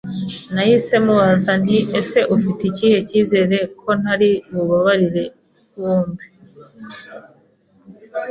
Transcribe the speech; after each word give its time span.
nahise 0.53 0.95
mubaza 1.05 1.51
nti 1.63 1.77
ese 1.99 2.19
ufite 2.35 2.61
ikihe 2.69 2.97
cyizere 3.07 3.57
ko 3.81 3.89
ntari 3.99 4.31
bubabure 4.51 5.25
bombi? 5.79 6.25